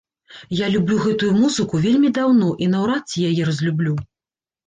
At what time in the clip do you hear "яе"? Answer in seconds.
3.29-3.43